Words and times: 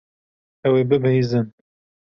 Ew 0.67 0.73
ê 0.81 0.83
bibihîzin. 0.89 1.47